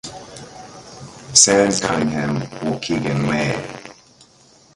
[1.41, 3.61] Sam Cunningham Waukegan Mayor